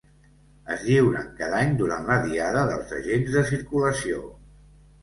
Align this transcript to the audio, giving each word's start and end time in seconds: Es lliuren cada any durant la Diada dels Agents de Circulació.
Es 0.75 0.85
lliuren 0.87 1.27
cada 1.41 1.59
any 1.65 1.77
durant 1.83 2.09
la 2.09 2.17
Diada 2.25 2.67
dels 2.73 2.99
Agents 3.03 3.39
de 3.39 3.47
Circulació. 3.55 4.29